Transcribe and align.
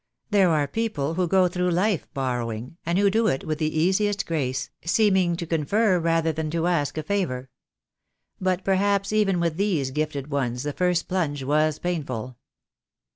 There 0.31 0.49
are 0.49 0.67
people 0.67 1.13
who 1.13 1.27
go 1.27 1.47
through 1.47 1.69
life 1.69 2.07
borrowing, 2.15 2.75
and 2.87 2.97
who 2.97 3.11
do 3.11 3.27
it 3.27 3.43
with 3.45 3.59
the 3.59 3.79
easiest 3.79 4.25
grace, 4.25 4.71
seeming 4.83 5.35
to 5.35 5.45
confer 5.45 5.99
rather 5.99 6.31
than 6.31 6.49
to 6.49 6.65
ask 6.65 6.97
a 6.97 7.03
favour. 7.03 7.51
But 8.39 8.63
perhaps 8.65 9.13
even 9.13 9.39
with 9.39 9.57
these 9.57 9.91
gifted 9.91 10.31
ones 10.31 10.63
the 10.63 10.73
first 10.73 11.07
plunge 11.07 11.43
was 11.43 11.77
painful. 11.77 12.35